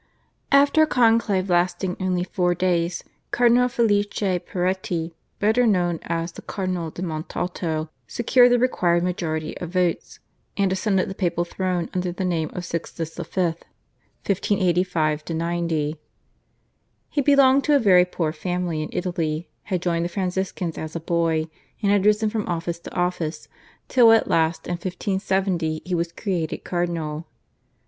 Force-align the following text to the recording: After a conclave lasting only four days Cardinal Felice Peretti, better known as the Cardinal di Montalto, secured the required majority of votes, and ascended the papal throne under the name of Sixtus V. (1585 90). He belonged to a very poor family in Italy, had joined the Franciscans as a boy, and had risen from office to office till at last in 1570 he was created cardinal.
After 0.51 0.81
a 0.81 0.87
conclave 0.87 1.47
lasting 1.47 1.95
only 1.99 2.23
four 2.23 2.55
days 2.55 3.03
Cardinal 3.29 3.67
Felice 3.69 4.07
Peretti, 4.07 5.13
better 5.37 5.67
known 5.67 5.99
as 6.01 6.31
the 6.31 6.41
Cardinal 6.41 6.89
di 6.89 7.03
Montalto, 7.03 7.87
secured 8.07 8.51
the 8.51 8.57
required 8.57 9.03
majority 9.03 9.55
of 9.59 9.69
votes, 9.69 10.17
and 10.57 10.71
ascended 10.73 11.07
the 11.07 11.13
papal 11.13 11.45
throne 11.45 11.87
under 11.93 12.11
the 12.11 12.25
name 12.25 12.49
of 12.53 12.65
Sixtus 12.65 13.13
V. 13.15 13.21
(1585 13.21 15.29
90). 15.29 15.99
He 17.11 17.21
belonged 17.21 17.63
to 17.65 17.75
a 17.75 17.79
very 17.79 18.03
poor 18.05 18.33
family 18.33 18.81
in 18.81 18.89
Italy, 18.91 19.49
had 19.65 19.83
joined 19.83 20.03
the 20.05 20.09
Franciscans 20.09 20.79
as 20.79 20.95
a 20.95 20.99
boy, 20.99 21.45
and 21.83 21.91
had 21.91 22.07
risen 22.07 22.31
from 22.31 22.47
office 22.49 22.79
to 22.79 22.91
office 22.95 23.47
till 23.87 24.11
at 24.13 24.27
last 24.27 24.65
in 24.65 24.71
1570 24.71 25.83
he 25.85 25.93
was 25.93 26.11
created 26.11 26.63
cardinal. 26.63 27.27